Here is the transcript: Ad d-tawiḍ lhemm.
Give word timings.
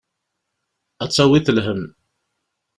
Ad 1.03 1.07
d-tawiḍ 1.09 1.47
lhemm. 1.51 1.83